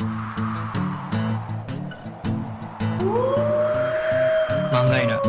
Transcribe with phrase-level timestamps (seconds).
[0.00, 0.06] 漫
[4.88, 5.20] 画犬。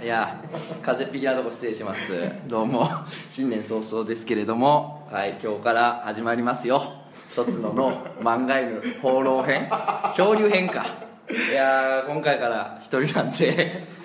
[0.02, 0.34] いや
[0.82, 2.32] 風邪っぴきなとこ失礼します。
[2.46, 2.88] どうも
[3.28, 5.06] 新年早々ですけれども。
[5.12, 6.82] はい今日から始まりますよ。
[7.30, 7.92] 一つのの
[8.22, 9.68] 漫画犬放浪編。
[10.16, 10.86] 漂流編か。
[11.28, 13.97] いやー今回から一人なんで。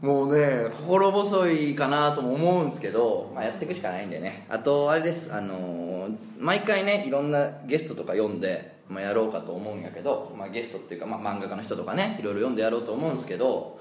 [0.00, 0.70] もうね。
[0.70, 4.46] 心細いかなとも思うんですけど、まあ、やっていくしかないんでね。
[4.48, 5.32] あとあれです。
[5.32, 13.78] あのー毎回ねいろんなゲストとか読んで、まあ、やろうかと思うんやけど、まあ、ゲストっていうか、まあ、漫画家の人とかねいろいろ読んでやろうと思うんですけど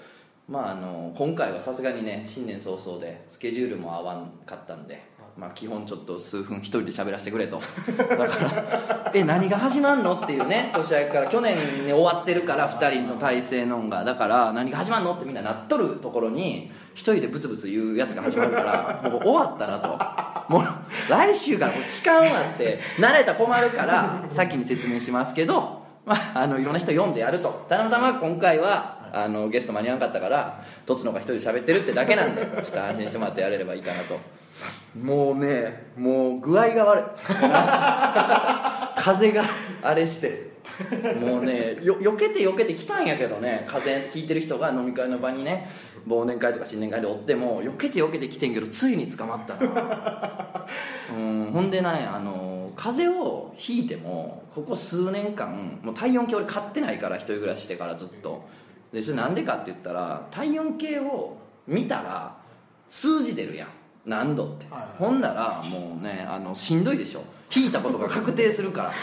[0.50, 5.02] まああの今回はさすがにね新年早々でスケジュールも合わんかったんで、
[5.40, 7.62] まあ、基本ちょっと数分一人で喋らせてくれと。
[7.98, 14.04] だからえ何が始まんのっていうね年明けから去年に終わってるから2人の体制のんが。
[14.04, 20.54] だから何が始まんのってみんななっとるところに一人でブツブツ言うやつが始まるからもう終わったなと。
[20.54, 20.64] もう
[21.10, 27.68] 来週からもう期間はって慣れた困るから先に説明しますけどまあ、あのいろんな人読んでやると。
[27.70, 34.20] たまたま今回はあのゲスト間に合わなかったからとつのが一人で喋ってるってだけなんでちょっと安心してもらってやれればいいかなと。
[35.02, 37.04] もうねもう具合が悪い。
[39.02, 39.44] 風が
[39.82, 40.50] あれして。
[41.20, 45.70] もうねよ避けて避けてきたんやけどね風邪ひいてる人が飲み会の場にね
[46.08, 50.68] 忘年会とか新年会でおっても避けて避けてきてんけどついに捕まったな。
[51.18, 58.48] うんほんでねあの風邪をひいてもここ数年間もう体温計俺買ってないから一人暮らししてからずっと
[58.92, 61.38] でそれなんでかって言ったら体温計を
[61.68, 62.36] 見たら
[62.88, 63.68] 数字出るやん。
[64.06, 64.90] 何度って、はいはい。
[64.98, 67.24] ほんならもうねあのしんどいでしょ。
[67.56, 68.94] 引いたことが確定するから。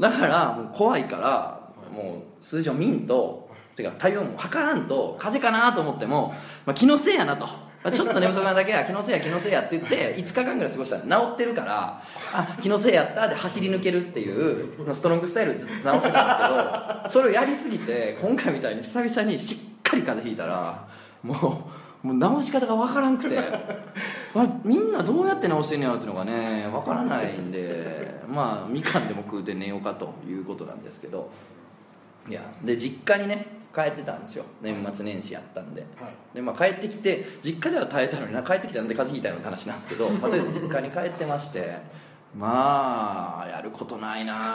[0.10, 6.34] だからもう怖いからもう数字を見んとてか体温を測らんと風邪かなと思っても、
[6.66, 7.48] まあ、気のせいやなと、
[7.82, 12.02] まあ、ちょっと寝不足なだけや気のせいや気のせいやって言って5日間ぐらい過ごしたら治ってるから
[12.34, 20.86] あ気のせいやったで走り抜けるっていうストロングスタイルで治してたんですけどそれをやりすぎて今回みたいに久々にしっかり風邪ひいたら
[21.22, 21.70] も
[22.04, 23.38] うもう治し方が分からんくて。
[24.34, 31.30] あみんなどうやって治してんのやろっていうのがね分からないんでまあみかんでも食うて寝ようかということなんですけど。
[32.28, 34.44] いやで実家にね帰ってたんですよ。
[34.60, 35.80] 年末年始やったんで。
[35.96, 36.34] はい。
[36.34, 41.78] で、まあ、帰ってきて実家では耐えたのにな帰ってきたので風邪ひいたような話なんですけど まあとりあえず実家に帰ってまして
[42.34, 44.54] まあやることないな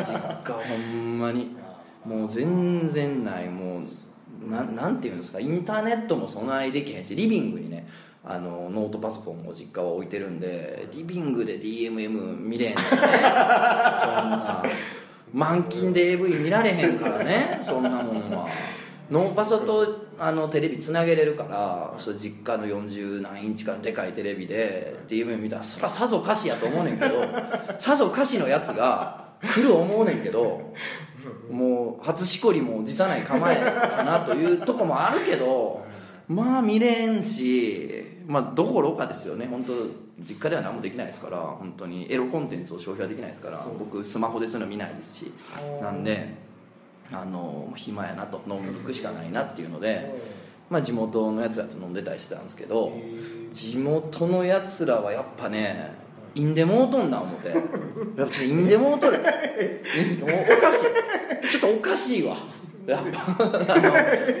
[0.00, 0.14] 実
[0.44, 1.56] 家ほんまに。
[2.04, 3.48] もう全然ない。
[3.48, 7.86] もうななんていうんですかインターネットも備えできへんしリビングにね
[8.24, 12.86] あのノートパソコンを実家は置いてるんでリビングで DMM 見れへんしね。
[12.92, 13.00] そん
[14.30, 14.62] な
[15.32, 18.46] 満勤で AV 見られへんからね そんなもんは。
[19.10, 27.24] ノーパソとあのテレビつなげれるからそれ実家の40何インチかのでかいテレビで DMM 見たらそりゃさぞかしやと思うねんけど
[27.78, 30.74] さぞかしのやつが来る思うねんけど
[31.50, 35.86] もう初しこりも辞さない構えかなというとこもあるけど
[36.28, 39.72] まあ見れんしまあどころかですよね本当
[40.20, 42.10] 実家では何もできないですから本当に。
[42.12, 45.32] エロコンテンツを消費はできないですから僕スマホでそういうの見ないですし。
[45.80, 46.34] なんで
[47.12, 48.42] あの暇やなと。
[48.48, 50.12] 飲みに行くしかないなっていうので、
[50.68, 52.92] まあ、地元のやつらと飲んでたりしてたんですけど
[53.52, 55.96] 地元のやつらはやっぱね
[56.34, 57.48] インデモートんな思って。
[58.20, 59.18] やっぱインデモートる。
[59.22, 61.48] おかしい。
[61.48, 62.36] ちょっとおかしいわ
[62.88, 63.92] やっぱあの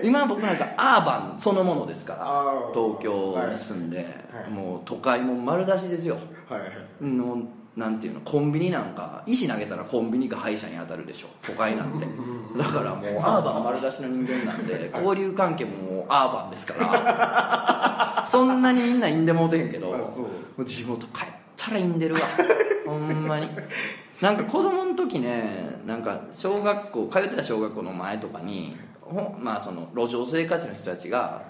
[0.02, 4.50] 今僕なんかアーバンそのものですから東京に住んで、はい。
[4.50, 6.16] もう都会も丸出しですよ。
[6.48, 6.70] はいはい。
[7.04, 7.42] の
[7.76, 11.26] なんていうのコンビニなんか石投げたらコンビニか歯医者に当たるでしょ。
[11.42, 12.06] 都会なんて。
[12.56, 18.24] だからもうアーバン丸出しの人間なんで交流関係もアーバンですから。
[18.26, 19.94] そんなにみんなインでもうてへんけど
[20.64, 22.20] 地元帰ったらインでるわ。
[22.86, 23.46] ほんまに。
[24.22, 31.42] なんか子供の時ねなんか小学校通ってた小学校の前とかにほまあその路上生活の人たちが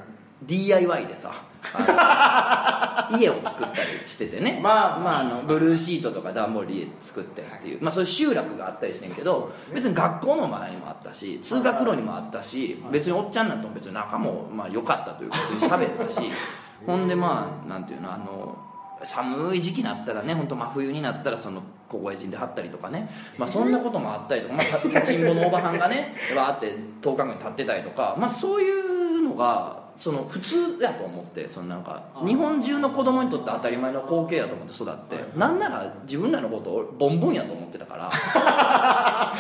[0.42, 1.32] DIY でさ
[3.10, 4.60] 家を作ったりしててね。
[4.62, 4.98] まあ。
[4.98, 16.30] まあ、あのブルーシートとか段ボールで家作ってっていう、まあ、そういう集落があったりしてんけど別に学校の前にもあったし通学路にもあったし別におっちゃんなんとも別に仲もまあ良かったというか別に喋ったし。
[16.86, 18.56] ほんでまあなんていうのあの
[19.02, 23.08] 寒い時期になったらね本当真冬になったらその小声人で張ったりとかね、
[23.38, 39.34] まあ、そんなこともあったりとか、まあ、立ちんぼのおばはんがね わーって10日後に立ってたりとか、まあ、そういうのがその普通やと思ってそのなんか日本中の子供にとって当たり前の光景やと思って育って、なんなら自分らのことをボンボンやと思ってたから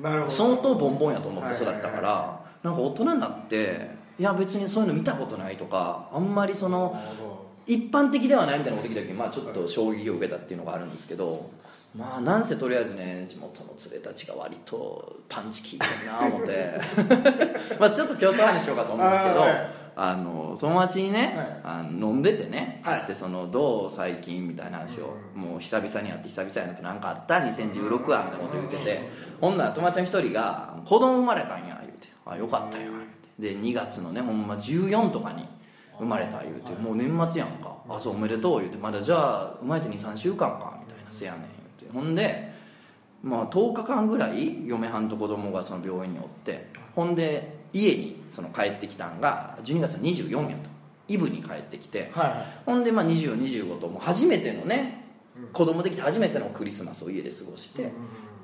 [0.00, 0.30] なるほど。
[0.30, 6.98] 相当ボンボンやと思って育ったかはいらなんか大人になっていや別にそういうの見たことないとかあんまりその
[7.66, 11.50] 一般的ではないみたいなこと聞いた時に、まあ、ちょっと衝撃を受けたっていうのがあるんですけど
[11.96, 16.80] まあなんせとりあえずね地元の連れたちが割とパンチ効いてるな思って。
[17.80, 21.60] まあちょっと競争話しようかと思うんですけどあーはいあの友達にね、はい。
[21.64, 23.06] あの飲んでてね、はい。
[23.06, 29.08] でそのどう最近みたいな話を、もう久々に会って久々やなって何かあった2016はみたいなこと言ってて、
[29.40, 33.56] ほんなら友達の一人が「子供生まれたんや」言うて「あよかったよ」言うて。
[33.56, 35.48] で2月のねほんま14とかに
[35.98, 41.42] 生まれた言うてもう年末やんか「あそうおめでとう」言うて「まだじゃあ生まれて23週間か」みたいな「せやねん」
[41.92, 42.08] 言うて。
[42.08, 42.48] ほんで
[43.22, 50.70] まあ10日間ぐらい嫁はんと子供がその病院におってほんで家にその帰ってきたんが12月の24やと
[51.08, 52.46] イブに帰ってきてはいはい。
[52.66, 55.04] ほんでまあ2025ともう初めてのね
[55.36, 57.92] うん子供できて初めてのクリスマスを家で過ごして、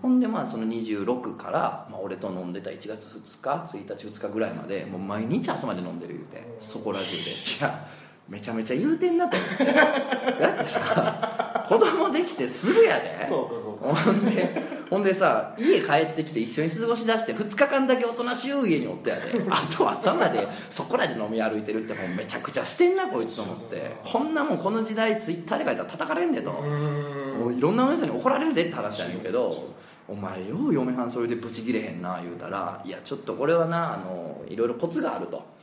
[0.01, 7.17] ほんでまあその26から、まあ、俺と飲んでた1月2日1日2日ぐらいまでもう毎日朝まで飲んでる言うてそこら中で。
[7.17, 7.23] い
[7.61, 7.87] や
[8.29, 9.37] めちゃめちゃ言うてんなと。
[9.37, 13.27] 思ってだってさ子供できてすぐやで。
[13.29, 13.95] そうかそうか。
[13.95, 19.45] ほんでほんでさ家帰ってきて一緒に過ごしだして2日間だけおとなしい家におったやで。
[19.51, 23.97] あと朝までそこらで飲み歩いてるってもうめちゃくちゃしてんなこいつと思って。
[24.05, 29.75] こんなもんこの時代ツイッターで書いたら叩かれんでともういろんな人に怒られるでって話やねんけど
[30.07, 35.54] お前よう嫁はんそれでブチギレへんな言うたらいやちょっとこれはなあのいろいろコツがあると。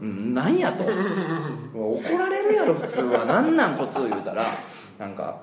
[0.00, 0.84] うんなんやと。
[1.74, 3.24] 怒られるやろ普通は。
[3.24, 4.44] なんなんコツを言うたら。
[4.98, 5.38] なんか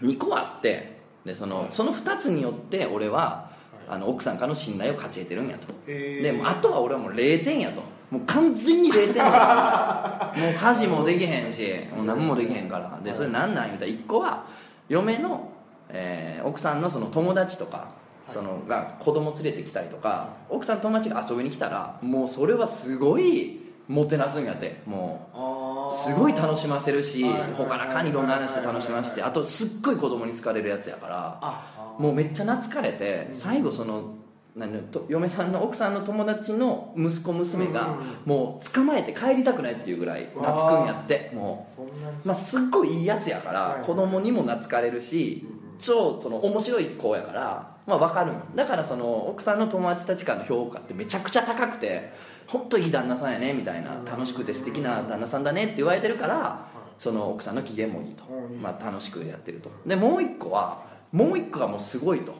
[0.00, 1.00] 2個あって。
[1.24, 3.50] でそのその2つによって俺は
[3.88, 5.68] あの奥さんからの信頼を勝ち得てるんやと。
[5.86, 7.82] でもうあとは俺はもう0点やと。
[8.10, 11.62] もう完全に0点や もう家事もできへんし
[11.96, 12.98] もう何もできへんから。
[13.02, 14.44] でそれなんなん言うたら1個は
[14.88, 15.48] 嫁の、
[15.88, 17.86] えー奥さんのその友達とか
[18.28, 24.80] そのが子供連れてきたりとか奥さんの友達が遊びに来たらもうそれはすごいもてなすんやって。
[24.86, 29.22] もうすごい楽しませるしはいはいはい他からかにいろんな話で楽しませて。
[29.22, 34.14] あとすっごい子供に好かれるやつやからあもうめっちゃ懐かれて最後その
[34.54, 37.96] 何と嫁さんの奥さんの友達の息子娘が
[38.26, 45.46] もう捕まえて帰りたくないっていうぐらい懐くんやってもう、まあ、すっごいいいやつやから、はい子供にも懐かれるし
[45.78, 52.12] 超その面白い子やから、まあ、分かるだからその奥さんの友達たちからの評価ってめちゃくちゃ高くて
[52.46, 56.66] 本当いい旦那さんやねみたいな楽しくて素敵な旦那さんだねって言われてるから
[57.02, 58.22] その奥さんの機嫌もいいと。
[58.60, 59.72] まあ、楽しくやってると。
[59.84, 62.32] でもう一個はもう一個がもうすごいと。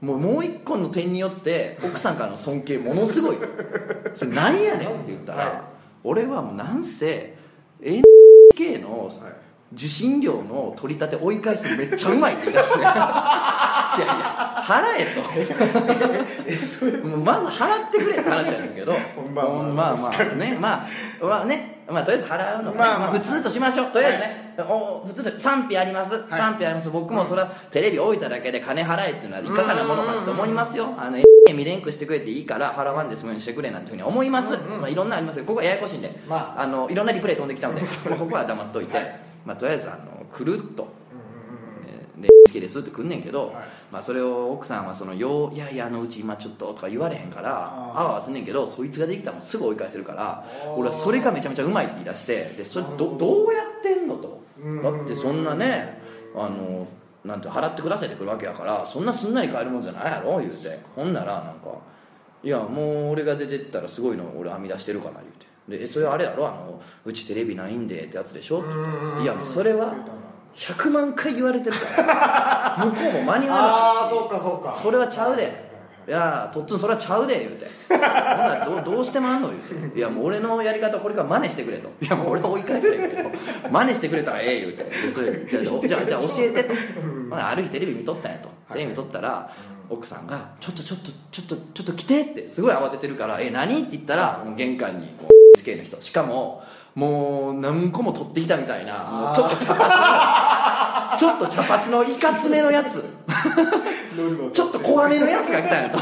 [0.00, 3.46] もうもう一個の点によって奥さんからの尊敬ものすごいと。
[4.14, 5.60] それ何やねんって言ったら、はい。
[6.02, 7.36] 俺はもうなんせ
[7.80, 9.10] NHK のはい
[9.72, 12.80] 受信料の取り立て追い返すのめっちゃうまいって言い出して。
[12.82, 15.06] いやいや払え
[17.02, 17.18] と。
[17.18, 18.92] まず払ってくれって話やねんけど。
[19.34, 20.56] まあまあまあまあね。
[20.60, 20.86] ま
[21.20, 21.82] あまあね。
[21.88, 23.10] まあとりあえず払うのまあまあ。
[23.10, 23.86] まあ普通としましょう。
[23.90, 26.90] とりあえずね、お普通と賛否あります、賛否あります。
[26.90, 30.94] 僕もそれはテレビ置いただけで金払えっていうのはいかがなものかと思いますよ。
[30.98, 35.36] あのれんくしてくれていいから払わんで済むようにしてくれなんていうふうに思います、まあ、いろんなあります。
[35.36, 36.66] けどここはややこしいんで、まあ。
[36.66, 40.88] のいろんなリプレイ飛んできちゃうんで、 まあここは黙っといて、はいまあ、とりあえずあのくるっと
[42.20, 43.54] で好きですってくんねんけど、はい。
[43.90, 50.44] まあ、それを奥さんはそのよう「いやいやあのうち今ちょっと」とか言われへんからあわあわすんねんけどそいつができたらもうすぐ追い返せるから
[50.76, 53.16] 俺はそれがめちゃめちゃうまいって言い出してでそれど。
[53.16, 54.40] どうやってんのと。
[54.62, 56.00] うんだってそんなね
[56.34, 56.86] あの
[57.24, 60.78] なんて払ってくださいってくるわけやからそんなすんなり買えるもんじゃないやろ言うて。
[60.94, 61.78] ほんならなんか
[62.42, 66.46] 「いやもう俺が出てったらすごいの俺編み出してるから」言うてでえそれあれやろ？
[66.48, 68.60] あの「うちテレビないんで」ってやつでしょ？
[68.60, 69.94] って言っていやもうそれは
[70.54, 72.76] 100万回言われてるから。
[72.84, 74.10] 向こうも間に合わああないし。
[74.10, 74.74] そうかそうか。
[74.74, 75.70] それはちゃうで。
[76.08, 77.66] いやとっつんそれはちゃうで言うて。
[77.88, 78.08] ほんな
[78.56, 79.48] らどうどうしてもあんの？
[79.50, 79.98] 言うて。
[79.98, 81.88] いやもう俺のやり方これから真似してくれと。
[82.00, 83.30] いやもう俺は追い返せんけど。
[83.70, 84.84] 真似してくれたらええ言うて。
[84.84, 86.74] でそれじゃあじゃあじゃあ教えてと、
[87.30, 88.48] ほなある日テレビ見とったんやと。
[88.72, 89.50] テレビ見とったら
[89.88, 96.00] 奥さんが「ちょっとちょっとちょっとちょっと来て」ってすごい慌ててるから「え何?」って言ったら玄関にもう NHK の人。
[96.00, 96.62] しかも
[96.94, 99.32] もう何個も取ってきたみたいな。
[99.34, 99.88] ちょっと茶髪。
[99.88, 103.04] の ちょっと茶髪のいかつめのやつ。
[104.52, 105.98] ちょっと怖めのやつが来たんやと。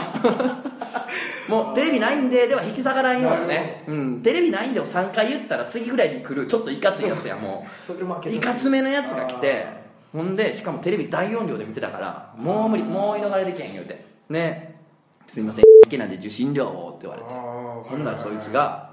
[1.52, 6.47] もうテレビないんででは引き下がらんようなね、うん、テレビないんでを3回言ったら次ぐらいに来る。
[6.47, 8.28] ちょっといかついやつやもう。
[8.31, 9.67] いかつめのやつが来て。
[10.12, 12.83] ほんでしかもテレビ大音量で見てたからもう無理。
[12.83, 14.05] もう言い逃れできへん言うて。
[14.31, 14.78] ね
[15.26, 17.28] すいません好きなんで受信料をって言われて。
[17.90, 18.88] ほんならそいつが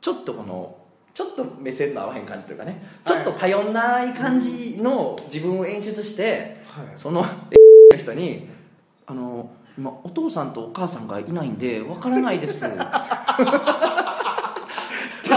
[0.00, 0.76] ちょっとこの
[1.14, 6.86] ちょっと目線の合わへん感じというかねちょっと頼んない感じの自分を演出してはい。
[6.96, 7.22] その
[7.92, 8.48] の人に
[9.06, 12.64] 「あの今お父さんとお母さんがいないんでわからないです」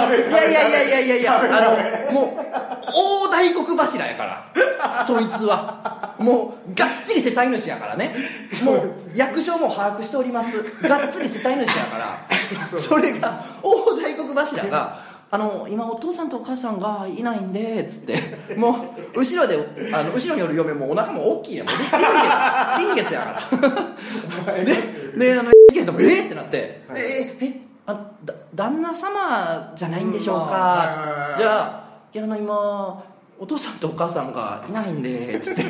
[0.08, 1.42] いやいやいやいやいやいや。
[1.42, 5.06] あのもう大大黒柱やから。
[5.06, 6.16] そいつは。
[6.20, 8.16] もうがっちり世帯主やからね。
[8.64, 10.64] もう役所も把握しております。
[10.82, 12.28] がっつり世帯主やから。
[12.78, 15.00] それが大大黒柱が
[15.32, 18.56] あの今お父さんとお母さんがいないんでつって。
[18.56, 19.56] もう後ろで
[19.94, 23.50] あの後ろにおる嫁もお腹も大きいねもう臨月臨月やか
[24.48, 24.64] ら。
[24.64, 24.76] で
[25.18, 31.00] であのえー、ってなって「えー、えあだ旦那様じゃないんでしょうか」つっ
[31.38, 33.04] てじゃあいやあの今
[33.40, 35.64] お父さんとお母さんがいないんでつって。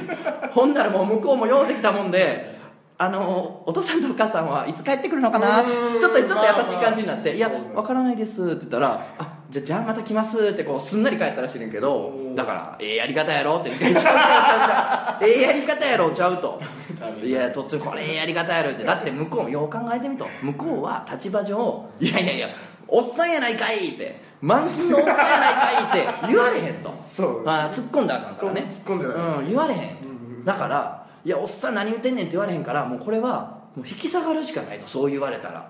[0.51, 2.58] ほんならもう向こうも用できたもんで
[3.01, 5.61] あのお父さんとお母さんはいつ帰ってくるのかな？
[5.61, 16.61] ってちょっとちょっと優しい感じになって「いやわからないです」って言ったら「あじゃじゃあまた来ます」ってこうすんなり帰ったらしいねんけどだから「ええやり方やろ」って言って「ちゃうちゃうちゃうちゃうええやり方やろちゃう」と
[17.23, 18.83] 「いや途中これええやり方やろ」って。
[18.83, 20.27] だって向こうもよう考えてみと。
[20.41, 22.49] 向こうは立場上「いやいやいや
[22.85, 26.91] おっさんやないかい」って「満金のおっさんやないかい」って言われへんと。
[26.93, 27.43] そう。
[27.47, 28.65] あ突っ込んだらあかんからね。
[28.69, 30.43] 突っ込んじゃないうん、言われへん。
[30.43, 30.98] だから
[31.29, 35.69] 「いやおっさん何言ってんねん」って言われへんからもうこれはもう引き下がるしかないとそう言われたら。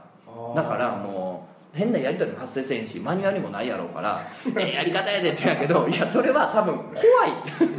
[0.55, 4.17] だからもう変なやり取りも発生せんしマニュアルもないやろうから
[4.57, 6.95] 「ええやり方やで」って言うんやけどいやそれは多分怖い。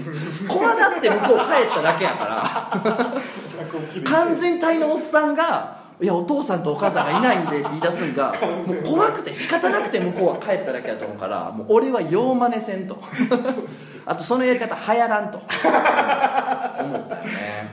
[0.46, 3.14] 怖なって向こう帰っただけやから。
[4.04, 8.32] 完全体のおっさんが「いやお父さんとお母さんがいないんで」って言い出すんが
[8.66, 12.98] もう怖くて仕方なくて向こうは帰っただけやと思うからもう俺はよう真似せんと
[14.06, 15.38] あとそのやり方流行らんと。
[16.82, 17.70] 思ったよね。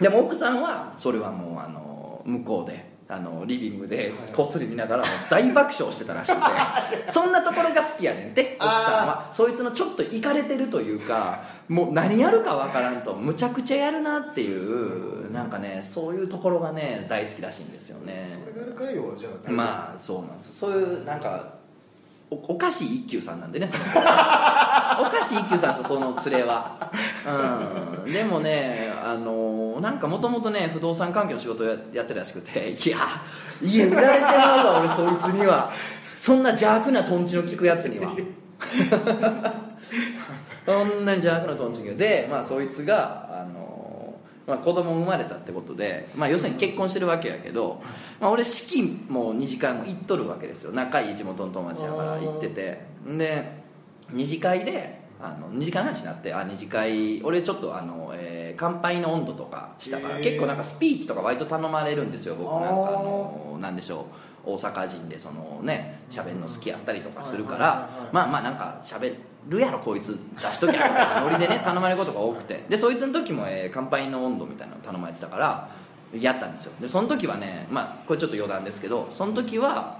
[0.00, 6.42] でも奥さんはそれはもうあの向こうであのリビングでこっそり見ながら大爆笑してたらしくて
[7.10, 9.28] そんなところが好きやねんって奥さんは。
[9.32, 18.28] そいつのちょっといかれてるというかもう何やるかわからんとむちゃくちゃやるなっていうなんかねそういうところがね大好きらしいんですよね。
[18.28, 20.70] それがあるから要はじゃあまあそうなんですよ。
[20.70, 21.44] そういうなんか
[22.30, 23.84] おおかしい一休さんなんでねその
[24.98, 26.90] おかしい一休さんですその連れは。
[28.04, 28.12] うん。
[28.12, 32.70] でもねあのなんかもともとね不動産関係の仕事ややってるらしくて。
[32.70, 32.98] いや
[33.62, 35.70] 家売られてまうわ俺そいつには。
[36.16, 38.12] そんな邪悪なとんちの効くやつには。
[40.66, 43.70] そんなに邪悪なとんちのでまあそいつがあの
[44.46, 47.80] まあ、子供生まれたってことで、まあ、要するに結婚してるわけやけど、
[48.18, 50.72] まあ、俺式も二次会も行っとるわけですよ。
[50.72, 52.80] 仲いい地元の友達やから行ってて。
[53.06, 53.59] で
[54.12, 60.24] 二次会であの二次会の話になってあ二次会俺ちょっとあの、えー乾杯の温度とかしたから、へー。
[60.24, 62.70] 結構なんかスピーチとか割と頼まれるんですよ僕なんかあ
[63.02, 64.06] のなんでしょ
[64.44, 69.14] う大阪人でそのね喋るの好きやったりとかするからまあまあなんか喋
[69.48, 72.64] るやろこいつ出しときゃみたいなノリでね 頼まれることが多くて。
[72.68, 75.68] でそいつの時も、えー乾杯の温度みたいなの頼まれてたから
[76.18, 76.72] やったんですよ。
[76.80, 79.98] でその時はねまあこれちょっと余談ですけどその時は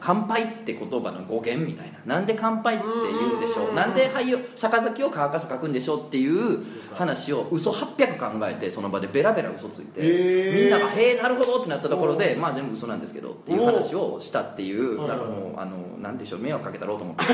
[0.00, 1.98] 乾杯って言葉の語源みたいな。
[2.06, 3.74] なんで乾杯って言うんでしょう？
[3.74, 6.64] なんで灰を杯を乾かす書くんでしょうっていう
[6.94, 17.24] 話を嘘800考えてその場でベラベラ嘘ついて、へーみんなが「へえなるほど」ってなったところでまあ全部嘘なんですけどっていう話をしたっていうなんかもうあのなんでしょう迷惑かけたろうと思って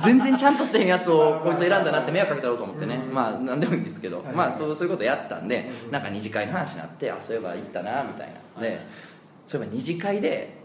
[0.00, 8.80] 全然ちゃんとしてへんやつをこいつ選んだなって迷惑かけたろうと思ってねまあ何でもいいんですけどはいまあそうそういうことやったんでなんか二次会の話になってあそういえば行ったなみたいなで
[9.50, 10.60] そういえば二次会で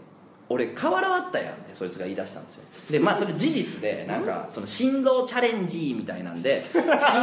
[0.48, 2.62] 俺瓦割ったやんってそいつが言い出したんですよ。
[2.92, 6.80] で まあそれ事実でなんかその新郎チャレンジみたいなんで新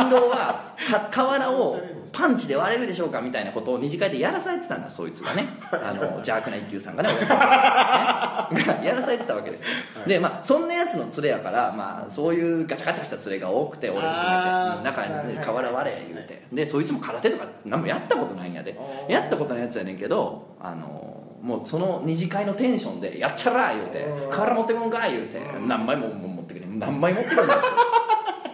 [0.09, 1.79] 郎はか瓦を
[2.11, 5.47] パンチで割れるでしょうかみたいなことを二次会でやらされてたんだそいつがね。
[5.71, 8.49] あの邪悪な一休さんがねねが。
[8.83, 9.67] やらされてたわけですよ。
[10.05, 16.43] でまあそんなやつの連れやからまあそういうガチャガチャした連れが多くて俺もあー含めて中に瓦割れ言うて。
[16.51, 18.77] でそいつも空手とか何もやったことないんやで。
[19.07, 27.55] やったことないやつやねんけどあのもうその二次会のテンションで「やっちゃら!」言うてうん「瓦持ってくんか!」言うて何枚もも持ってくれ何枚持ってくるんだ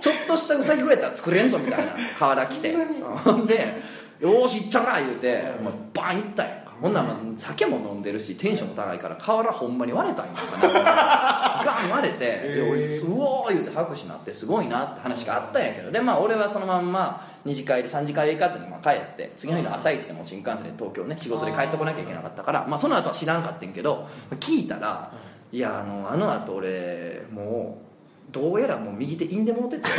[0.02, 1.92] ちょっとしたうさぎぐらいやったら作れんぞみたいな。
[2.18, 2.72] 瓦来て。
[2.72, 2.76] で
[4.20, 12.66] 「よーしいっちゃら!」言うてもうバンいったんやほんならまあ酒も飲んでるしテンションも高いから瓦ほんまに割れたんやんか なガン割れて「へー。
[12.66, 15.92] でおいうおー!」言うて拍手になってすごいなって話があったんやけど。
[15.92, 24.08] でまあ俺はそのまんま二次会で三次会行かずにまあ帰って次の日の朝一でもう新幹線で東京ね仕事で帰ってこなきゃいけなかったからまあその後は知らんかってんけど
[24.40, 25.12] 聞いたら
[25.52, 27.82] 「いやあのあの後俺も
[28.30, 29.90] うどうやらもう右手インでもうてて。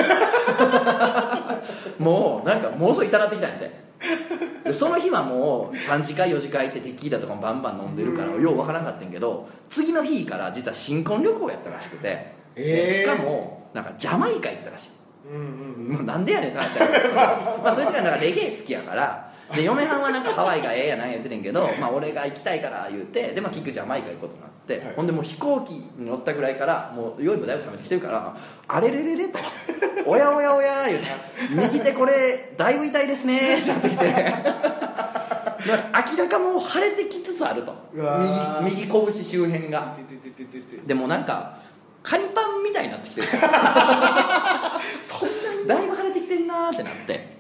[1.99, 3.81] もうなんかものすごい痛なってきたんやて。
[4.65, 13.03] でその日はもう3次会4次会ってテキーラとかもバンバン飲んでるからようわからんかったんやけど次の日から実は新婚旅行やったらしくて、でえー。
[13.03, 14.91] しかもなんかジャマイカ行ったらしい
[15.29, 15.93] うんうん。
[15.97, 19.31] もうなんでやねんって話やけどまあそいつがなんかレゲエ好きやから。
[19.55, 24.95] で嫁はんはなんかハワイがええやなんや言ってんねんけど、まあ、俺が行きたいから言うてで、まあ、キックジャマイカ行くことになって、はい。
[24.95, 28.37] ほんでもう飛行機に乗ったぐらいからもう酔いもだいぶ冷めてきてるから
[28.69, 29.41] 「あれれれれ?」と
[30.07, 31.07] 「おやおやおや」言うて
[31.51, 34.15] 「右手これだいぶ痛いですね」ってなってきて。
[35.61, 37.75] 明らかもう腫れてきつつあると。
[38.65, 39.95] 右右拳周辺が。
[40.87, 41.59] でもなんか
[42.03, 43.29] カニパンみたいになってきてる。
[45.05, 45.69] そんなに？
[45.69, 47.37] だいぶ腫れてきてんなーってなって。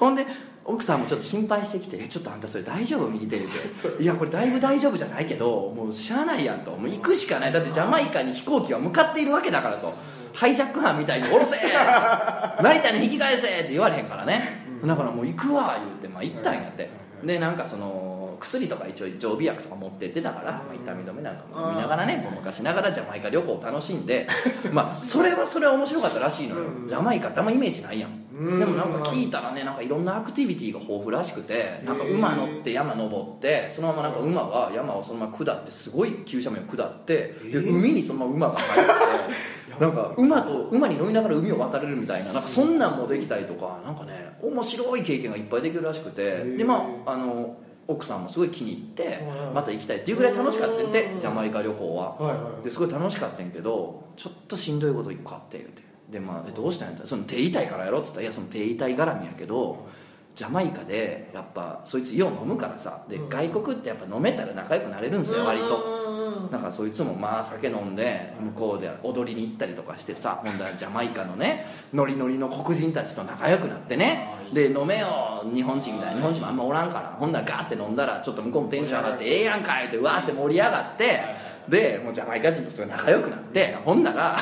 [0.00, 0.26] ほんで
[0.64, 3.08] 奥さんもちょっと心配してきて「えちょっとあんたそれ大丈夫？
[3.08, 3.46] 右手」って
[4.02, 7.52] 「いやこれだいぶ大丈夫じゃないけどもうしゃあないやん」と「もう行くしかない。
[7.52, 9.92] だってジャマイカに飛行機は向かっているわけだから」と
[10.32, 11.56] 「ハイジャック犯みたいに降ろせ！
[12.62, 14.62] 成田に引き返せ!」って言われへんからね。
[14.84, 16.88] だからもう行くわ言うてまあ行ったんやって。
[17.24, 24.26] でなんかその薬とか一応常備薬とか持ってってたから、まあ、痛み止めなんかも飲みながらねごまかしながらジャマイカ旅行を楽しんで
[24.72, 26.62] まあそれはそれは面白かったらしいのよ。
[26.64, 26.88] うん。
[26.88, 28.10] ジャマイカってあんまイメージないやん。
[28.36, 28.58] うん。
[28.58, 37.78] でもなんか聞いたらねなんかいろんなアクティビティが豊富らしくてなんか馬乗って山登ってそのままなんか馬が山をそのまま下ってすごい急斜面を下ってでえー。
[37.78, 38.92] 海にそのまま馬が入って
[39.80, 46.22] なんか馬と馬に乗りながら海を渡れるみたいななんかそんなんもできたりとかなんかね面白い経験がいっぱいできるらしくて。
[46.22, 46.56] ー。
[46.56, 47.56] でまああの
[47.88, 49.54] 奥さんもすごい気に入ってうん。
[49.54, 52.60] また行きたいっていうぐらい楽しかったんでジャマイカ旅行は。
[52.64, 57.02] ですごい楽しかったんやけどちょっとしんどいこと一個あって言うてでまあえどうしたんやった？
[57.02, 59.86] らその手痛いからやろっつったらいやその手痛い絡みやけど
[60.34, 63.02] ジャマイカでやっぱそいつよう飲むからさ。
[63.08, 63.28] でうん。
[63.28, 65.68] 外国ってやっぱ飲めたら仲良くなれるんですよ割と。
[65.68, 74.28] とだからそいつもまあ酒飲んで向こうで踊りに行ったりとかしてさほんだらジャマイカのねノリノリの黒人たちと仲良くなってね。
[74.52, 77.16] で飲めよ日本人みたいな日本人もあんまおらんから。
[77.18, 81.20] ほんならガーって飲んだらちょっと向こうもテンション上がってええやんかいってうわーって盛り上がって。
[81.68, 83.74] でもうジャマイカ人とすごい仲良くなって。
[83.84, 84.36] ほんなら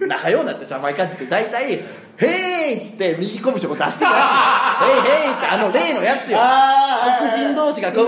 [0.00, 1.80] 仲良くなってジャマイカ人って大体
[2.16, 8.06] 「ヘイ!」っつって右拳を出してくらしいのヘイヘイってあの例のやつよあ黒人同士が拳を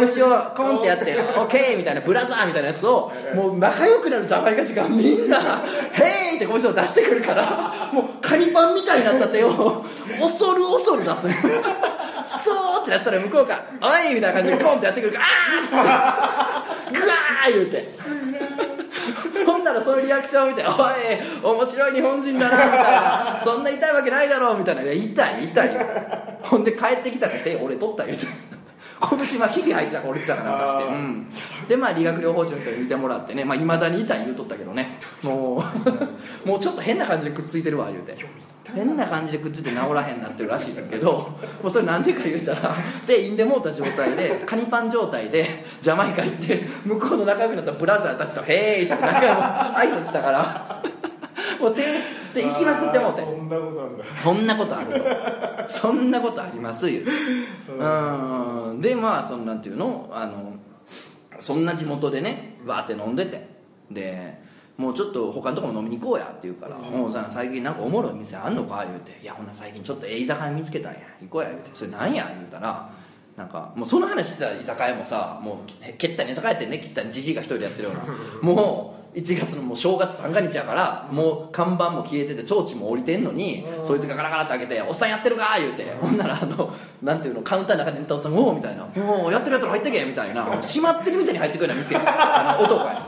[0.56, 5.38] コンってやって「オッケー!」みたいなブラザーみたいなやつをもう仲良くなるジャマイカ人がみんな
[5.92, 7.44] 「ヘイ!」って拳を出してくるから
[7.92, 9.84] もうカニパンみたいになった手を
[10.20, 11.36] 恐る恐る出すね
[12.44, 17.88] そうって出したら向こうが「おい!」みたいな感じでコンってやってくるから「あー!」っつって「グワー!」言うて
[19.44, 22.80] ほんならそのリアクションを見て「おい面白い日本人だな」みたい
[23.36, 25.70] な「そんな痛いわけないだろ」みたいな「いや痛い痛い」
[26.42, 28.04] ほんで帰ってきたら手俺取った？
[28.04, 28.26] 言うて
[29.00, 31.26] 今年はひび入ってたから俺ってたかなんかして、うん、
[31.68, 33.44] でまあ理学療法士の人に見てもらってね。
[33.44, 34.96] まあ、未だに痛い言うとったけどね。
[35.22, 35.62] も
[36.44, 38.16] う もうちょっと変な感じでくっついてるわ言うて
[38.72, 41.12] 変な感じでくっついて治らへんなってるらしいんだけど
[41.62, 42.74] もうそれなんでか言うたら
[43.06, 45.46] でインでもうた状態で カニパン状態で
[45.80, 50.82] ジャマイカ行って向こうの仲良くなったブラザーたちと「へーい」って仲良く挨拶したから。
[51.60, 51.82] もう手
[52.34, 53.22] 手行きまくってもうて。
[53.22, 54.04] そんなことあんだ。
[54.18, 57.02] そんなことあるとそんなことありますよ
[57.68, 58.80] うん。
[58.80, 60.10] でまあそんなんていうの？
[60.12, 60.54] あの
[61.38, 63.48] そんな地元でねわーって飲んでて。
[63.90, 64.38] で
[64.76, 72.90] もうちょっと他のとこも飲みに行こうやって言うから「もうさ最近なんかおもろい店あんのか?」言うて「いやほんな最近ちょっとええ居酒屋見つけたんや行こうや」言うて「それなんや?」言うたら
[73.36, 78.04] なんかもうその話してた居酒屋もさもうけったに居酒屋ってねけったにじじいが一人でやってるような。
[78.42, 83.86] もう1月のもう正月三が日やからもう看板も消えてて提灯も降りてんのにうん。
[83.86, 85.84] そいつがガラガラって開けて「おっさんやってるか?」言うて。
[86.00, 90.44] ほんならあのなんていうのカウンターの中に寝たおっさんが「おお」みたいな「おおやってるやってる入ってけ」みたいな。
[90.44, 93.06] 閉まってる店に入ってくるような店や あの男や。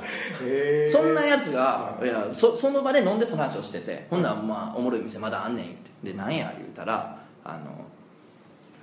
[0.92, 4.06] そんなやつがいやそその場で飲んでその話をしてて。
[4.10, 6.12] ほんならまあおもろい店まだあんねん言うて。
[6.12, 6.52] でなんや？
[6.56, 7.85] 言うたらあの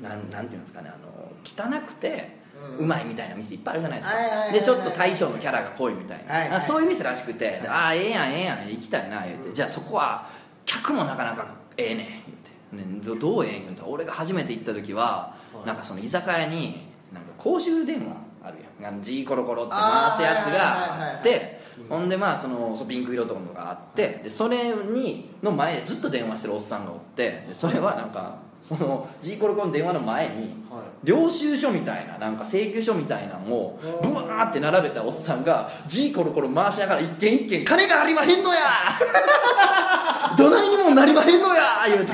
[0.02, 2.38] なんなんていうんですかねあの汚くて
[2.78, 2.86] うん。
[2.86, 4.18] うまいみたいな店いっぱいあるじゃないですか。
[4.52, 9.54] でちょっと大将のキャラが濃いみたいな、はいはいあそういう店らしくてでああええやんええやん行きたいな言うて。
[9.54, 10.28] じゃあそこは
[10.66, 11.46] 客もなかなか
[11.78, 15.68] ええねん言うて、ね、どどうええん言うたら俺が初めて行った時は、はい。
[15.68, 18.94] なんかその居酒屋になんか公衆電話あるやん。
[18.94, 30.84] あの G コロコロって回すやつがあってほんでまあそのピンク色とかのがあってでそれにの前でずっと電話してるおっさんがおってでそれはなんかその G コロコロの電話の前にはい。
[31.04, 38.60] 領収書みたいななんか請求書みたいなのをブワーって並べたおっさんが G コロコロ回しながら一件一件「金がありまへんのや!
[40.38, 41.62] 」どないにもなりまへんのや！
[41.88, 42.14] 言うて。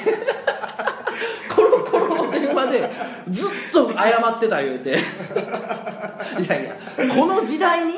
[1.55, 2.89] コロコロの電話で
[3.29, 4.89] ずっと謝ってた言うて。
[4.91, 6.75] いやいや
[7.15, 7.93] この時代に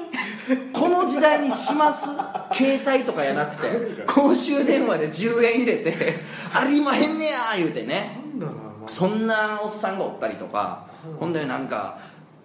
[0.74, 2.06] この時代にします？
[2.54, 6.16] 携帯とかやなくて公衆電話で10円入れて
[6.54, 8.90] 「ありまへんねや!」言うてねだなまあ。
[8.90, 10.88] そんなおっさんがおったりとか、
[11.20, 12.00] ほんでなんか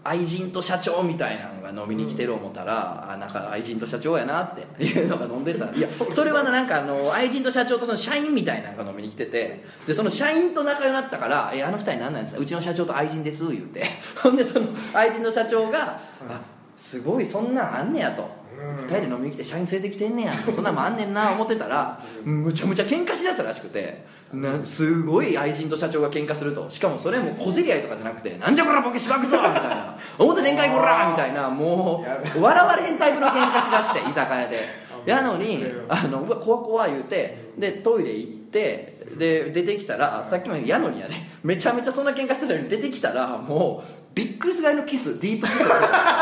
[0.05, 5.65] 愛人と社長みたいなのが飲みに来てる思ったら、あなんか愛人と社長やなっていうのが飲んでた。
[5.75, 6.45] いやそれは。
[6.45, 12.41] ななんかあの愛人と社長とその社員みたいなのが飲みに来ててでその社員と仲良くなったから「えあの二人何なんですか？
[12.41, 13.85] うちの社長と愛人です」言うて。
[14.23, 16.41] ほんでその愛人の社長が「あ
[16.77, 18.29] すごいそんなんあんねや」と。
[18.57, 20.33] 2人で飲みに来て社員連れてきてんねや。
[20.33, 26.69] そんなんもんあんねんな思ってたらむちゃむちゃ喧嘩しだしたらしくてなすごい愛人と社長が喧嘩すると。
[26.69, 31.49] しかもそれも小競り合いとかじゃなくて「なんじゃこらボケしばくぞ!」みたいな「表展開こら!」みたいな。
[31.49, 32.05] も
[32.37, 34.87] う笑われへんタイプの喧嘩しだして居酒屋で。
[35.07, 46.16] やのにあのうわ怖怖言うてでトイレ行ってで出てきたらさっきも言ったやのにやねめちゃめちゃそんな喧嘩してたのに出てきたらもうびっくりするぐらいのキスディープキスをしてたんですよ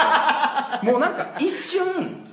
[0.85, 1.83] もうなんか一瞬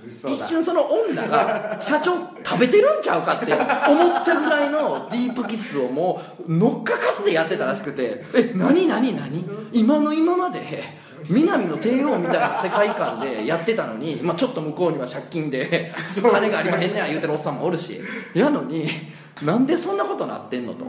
[0.05, 9.45] 一瞬その女が社長食べてるんちゃうかって思ったぐらいのディープキスをもう乗っかかってやってたらしくてえ何何何？
[9.71, 10.61] 今の今まで？
[11.29, 17.99] 南の帝王みたいな世界観でやってたのに、まあ、ちょっと向こうには借金で金がありまへんねや言うてるおっさんもおるし。
[18.33, 18.87] やのに
[19.43, 20.85] なんでそんなことなってんのと。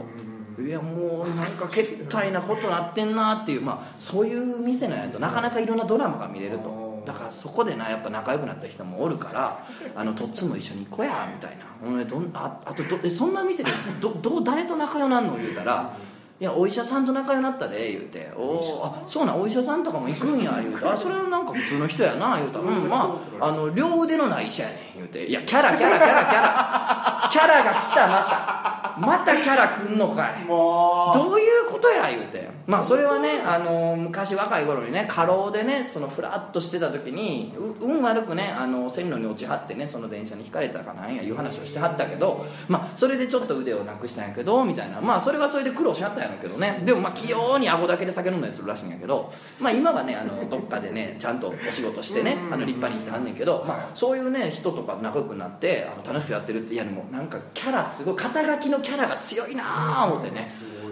[0.61, 9.59] いやもうなんかけったいなことなってんなっていう、まあ、そういう店なんやとなかなかいろんなドラマが見れるとだからそこでなやっぱ仲良くなった人もおるから
[9.95, 11.65] あのとっつも一緒に行こうやみたいな。
[11.85, 15.35] お前どんああとどえそんな店でど どう誰と仲良なんの？
[15.37, 15.91] 言うたら
[16.39, 19.41] 「いやお医者さんと仲良なったで」言うて「おーあそうなん？
[19.41, 27.29] お医者さんとかも行くんや」言うて「あそれはなんか普通の人やな」言うたら「うんまああの両腕のない医者やねん」言うて「いやキャラキャラキャラキャラ。
[27.31, 28.83] キャラが来たまた。
[28.95, 45.01] またキャラ来んのかい」どういうことや言うてまあそれはねあの昔若い頃にね過労でねそのフラッとしてた時にう運悪くねあの線路に落ちはってねその電車にひかれたかなんやいう話をしてはったけどまあそれでちょっと腕をなくしたんやけどみたいな。
[45.01, 46.81] まあそれはそれで苦労しはったんやろうけどね。
[46.85, 60.45] でもまあ器用に顎だけで酒飲んだりするらしいんやけどまあ今はねあのどっかでねちゃんとお仕事してねあの立派に生きてはんねんけどまあそういうね人とか仲良くなってあの楽しくやってるいやでもなんかキャラすごい肩書きのキャラが強いなあ思ってね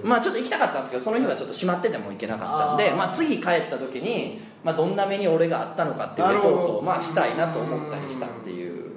[0.04, 8.92] まあちょっと行きたかったんですけどその日はちょっと閉まってても行けなかったんでまあ、次帰った時に、まあ、どんな目に俺があったのかっていうレポートをまあしたいなと思ったりしたっていう。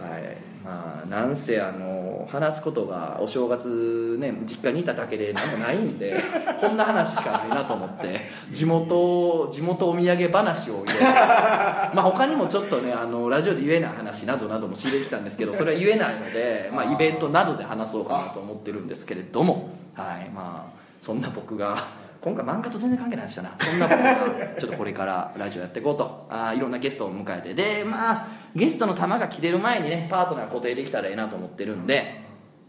[0.00, 6.16] はいまあなんせあの話すことがお正月ね実家にいただけで何もないんで
[6.58, 21.84] こんな話しかないなと思って地元地元お土産話を入れてまあ他にもちょっとねあのラジオで言えない話などなども仕入れてきたんですけどそれは言えないので、まあ、イベントなどで話そうかなと思ってるんですけれどもはいまあそんな僕が
[22.22, 23.54] 今回漫画と全然関係ない話だな。
[23.58, 24.16] そんな僕が
[24.58, 32.22] ちょっとこれからラジオやっていこうとあーいろんなゲストを迎えてでまあゲストの玉が切れる前にねパートナー固定できたらいいなと思ってるんで、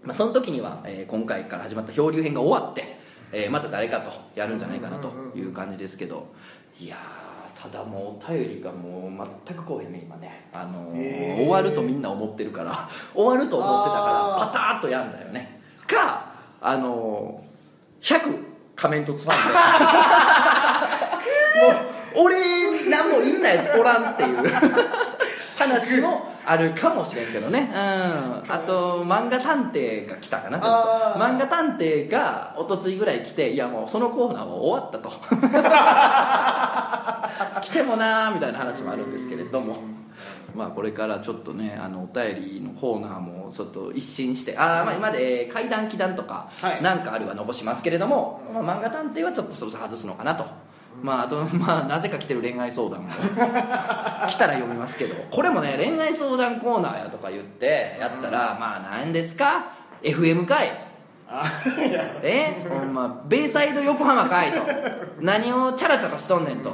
[0.04, 2.98] まあ、その時には、えー今回から始まった漂流編が終わって、
[3.32, 6.34] えーまた誰かとやるんじゃないかなという感じですけど
[6.80, 9.12] いやーただもうお便りがもう
[9.48, 15.62] 全くこうへんね今ね、あのー終わるとみんな思ってるから 終わると思ってたからパターッとやんだよね。
[15.88, 16.26] か
[16.62, 18.44] あのー100
[18.76, 19.54] 仮面凸ファンで。
[22.18, 22.36] もう俺
[22.90, 24.38] 何も言いたいやつおらんっていう
[25.80, 27.70] 話もあるかもしれんけどね。
[27.72, 27.76] うん。
[27.76, 30.60] あと漫画探偵が来たかな。
[30.60, 35.10] 漫画探偵が一昨日ぐらい来ていやもうそのコーナーは終わったと。
[37.62, 39.78] 来てもなーみたいな話もあるんですけれども。
[40.56, 46.82] まあこれからちょっとねあのお便りのコーナーもちょっと一新してあーまあ今までえー怪談祈談とかはい。
[46.82, 50.46] なんかあるは残しますけれども、まあ、漫画探偵はちょっとそろそろ外すのかなと。
[51.02, 53.10] まあ、あと、まあ、なぜか来てる恋愛相談も。
[54.28, 55.16] 来たら読みますけど。
[55.30, 59.66] これもね恋愛相談コーナーやとか言ってやったら、まあ何ですか
[60.02, 60.72] ？FM かい。
[62.24, 62.66] え？
[62.70, 64.62] ほんまベイサイド横浜かいと。
[65.20, 66.74] 何をチャラチャラしとんねんと、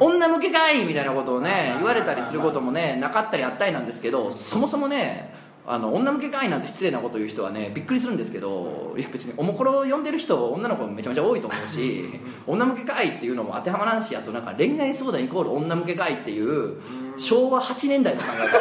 [0.00, 5.34] 女向けかいみたいなことをね言われたりすることもねなかったりあったりなんですけどそもそもね
[5.66, 12.04] あの女向けかいなんて失礼なこと言う人はねびっくりするんですけどいや別におもころ呼んでる人女の子めちゃめちゃ多いと思うし
[12.46, 16.80] 女向けかいっていうのも当てはまらんしあとなんか恋愛相談イコール女向けかいっていう
[17.16, 18.58] 昭和8年代の考え方。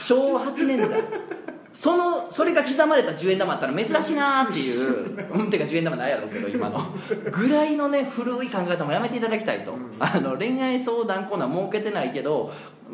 [0.02, 0.88] 昭和8年代。
[1.78, 6.84] そのそれが刻まれた10円玉あったら珍しいなーっていううんてか10円玉ないやろうけど今の。
[7.30, 12.52] ぐらいのね古い考え方もやめていただきたいと、あの恋愛相談コーナー設けてないけど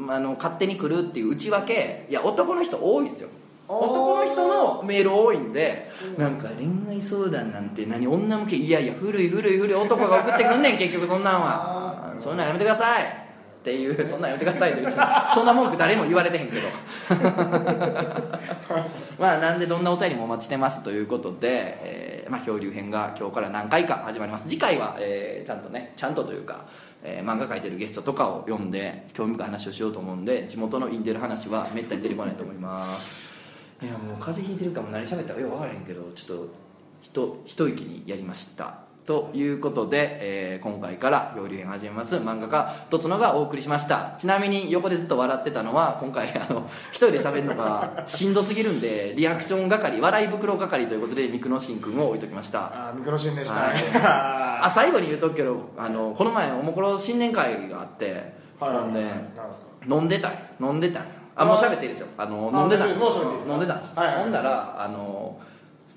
[0.08, 3.28] あの勝手に来るっていう内訳いや男の人多いですよ。
[3.66, 12.14] 男の人のメール多いんでなんか恋愛相談なんて何女向けいやいや古い古い古い男が送ってくんねん結局そんなんは。
[12.18, 13.23] そういうのやめてください
[13.64, 15.00] っていうそんなんやめてくださいよ別に
[15.34, 16.60] そんな文句誰も言われてへんけど。
[19.18, 24.50] まあなんでどんなお便りもお待ちしてますということで、えーまあ、漂流編が今日から何回か始まります。
[24.50, 26.66] 次回は、えーちゃんとねちゃんとというか、
[27.02, 33.34] えー漫画描いてるゲストとかを読んで興味深い話をしようと思うんで地元のインテル話はめったに出てこないと思います。
[33.82, 36.48] いやもう風邪ひいてるかも何喋ったかよく分からへんけどちょっと
[37.00, 42.16] ひと一息にやりましたということで、えー今回から漂流編始めます。
[42.16, 44.14] 漫画家とつのがお送りしました。
[44.16, 52.88] ちなみに横でずっと笑ってたのは今回あの一人で喋るのがしんどすぎるんでリアクション係笑い袋係ということでミクノシン君を置いときました。
[52.88, 53.74] あーミクロシンでしたはい。
[53.74, 58.32] ねあ最後に言うとくけどあのこの前おもころ新年会があって
[59.86, 61.02] 飲んでた飲んでた
[61.36, 62.06] あもう喋っていいですよ。
[62.16, 65.38] あのあ飲んでたんです飲んでたんですんだらあの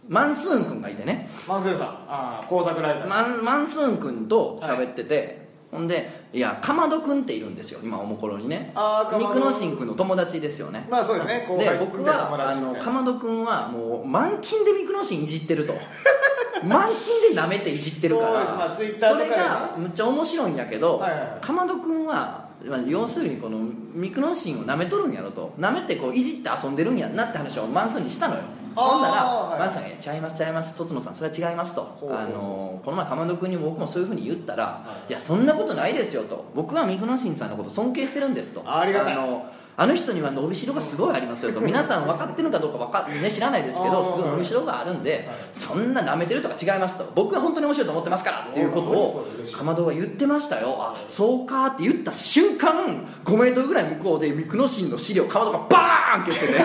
[0.07, 1.29] マンスーン君がいてね。
[1.47, 1.87] マンスーさん。
[2.07, 3.07] あー工作ライター。
[3.07, 7.79] マンマンスーン君と喋ってて、ほんでいやかまど君っているんですよ。
[7.83, 8.71] 今おもころにね。
[8.75, 9.35] あーかまど。
[9.35, 10.87] ミクノシン君の友達ですよね。
[10.89, 11.45] まあそうですね。
[11.47, 12.79] 後で輩僕はあ達みたいな。
[12.79, 15.73] のかまど君はもう満勤でミクノシンいじってると。
[16.63, 18.45] 満勤で舐めていじってるから。
[18.45, 19.01] そうです。
[19.01, 19.35] まあ Twitter とかでね。
[19.35, 21.45] それがむっちゃ面白いんやけど、はいはいはい。
[21.45, 23.59] かまど君はまあ要するにこの
[23.93, 25.53] ミクノシンを舐めとるんやろと。
[25.59, 28.41] 舐めてこういじって遊んでるんやなって話をマンスーンにしたのよ
[28.77, 29.59] ほんなら、はい。
[29.59, 31.97] マンスーンが「ちゃいますちゃいますとつのさんそれは違います」と。
[32.11, 35.11] あのこの前かまど君に僕もそういうふうに言ったら「い。
[35.11, 38.61] やそんなことないですよ」と「僕はミクノシンさんのこと尊敬してるんです」と。
[38.65, 39.15] ありがたい。
[39.15, 39.45] の
[39.79, 41.61] あの人には伸びしろがすごいありますよと。
[41.61, 47.05] 皆さん分かってるかどうかわか、ね、知らないですけどすごい伸びしろがあるんでそんな舐めてるとか違いますと。
[47.13, 50.75] 僕は本当に面白いと思ってますからっていうことをかまどが言ってましたよ。
[50.79, 56.63] あそうかって言った瞬間5メートルぐらい向こうでミクノシンの資料かまどがバーンって言ってて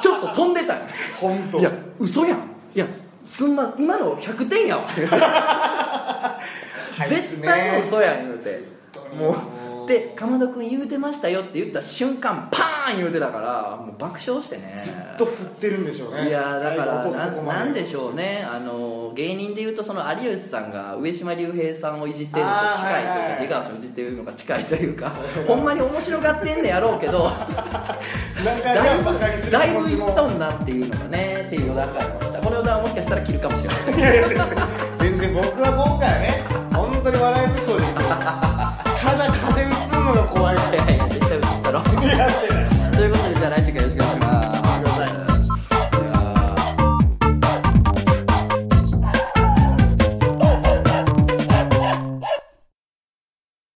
[0.00, 0.80] ちょっと飛んでたよ
[1.20, 1.58] 本当。
[1.58, 2.38] いや嘘やん。
[2.74, 2.86] いや
[3.24, 4.86] すんま今の100点やわ。
[7.08, 8.78] 絶対の嘘やん言うて。
[9.18, 9.34] もう
[9.88, 14.74] で「かまどくん言うてましたよ」って言った瞬間パーン言うてたからもう爆笑してね。
[14.78, 16.28] ずっと振ってるんでしょうね。
[16.28, 17.04] いやだから
[17.44, 18.46] なんでしょうね。
[18.48, 25.10] あの芸人で言うとその有吉さんが上島竜兵さんをいじってるのと近いというか出川さんをいじってるのが近いというか
[25.46, 27.30] ほんまに面白がってんねやろうけど
[28.44, 29.18] だいぶ
[29.50, 32.38] だいぶいっとんなっていうのがねっていうのがありました。
[32.40, 33.96] これをもしかしたら切るかもしれません
[34.98, 36.44] 全然僕は今回ね。
[36.72, 37.86] 本当に笑い袋に
[38.98, 39.77] 風風
[40.08, 40.56] むの怖い。
[40.56, 41.80] いやいや、絶対映したろ。
[41.82, 43.87] ということで、じゃあ来週から。